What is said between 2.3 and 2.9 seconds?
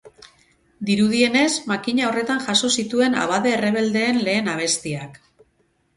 jaso